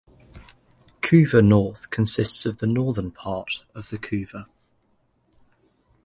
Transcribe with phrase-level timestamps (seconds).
[1.03, 4.47] Couva North consists of the northern part of the Couva.